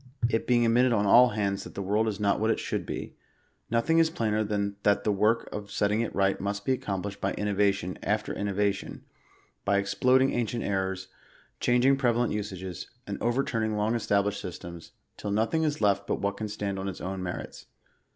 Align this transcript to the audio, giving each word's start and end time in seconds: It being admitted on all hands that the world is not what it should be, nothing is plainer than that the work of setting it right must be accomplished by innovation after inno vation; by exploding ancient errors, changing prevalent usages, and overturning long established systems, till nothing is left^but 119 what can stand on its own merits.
It 0.31 0.47
being 0.47 0.65
admitted 0.65 0.93
on 0.93 1.05
all 1.05 1.29
hands 1.29 1.63
that 1.63 1.75
the 1.75 1.81
world 1.83 2.07
is 2.07 2.19
not 2.19 2.39
what 2.39 2.49
it 2.49 2.59
should 2.59 2.87
be, 2.87 3.13
nothing 3.69 3.99
is 3.99 4.09
plainer 4.09 4.43
than 4.43 4.77
that 4.81 5.03
the 5.03 5.11
work 5.11 5.47
of 5.51 5.69
setting 5.69 6.01
it 6.01 6.15
right 6.15 6.41
must 6.41 6.65
be 6.65 6.71
accomplished 6.71 7.21
by 7.21 7.33
innovation 7.35 7.99
after 8.01 8.33
inno 8.33 8.55
vation; 8.55 9.01
by 9.63 9.77
exploding 9.77 10.31
ancient 10.33 10.63
errors, 10.63 11.09
changing 11.59 11.97
prevalent 11.97 12.33
usages, 12.33 12.89
and 13.05 13.21
overturning 13.21 13.75
long 13.77 13.93
established 13.93 14.41
systems, 14.41 14.93
till 15.17 15.29
nothing 15.29 15.61
is 15.61 15.77
left^but 15.81 16.17
119 16.17 16.21
what 16.23 16.35
can 16.37 16.47
stand 16.47 16.79
on 16.79 16.87
its 16.87 16.99
own 16.99 17.21
merits. 17.21 17.67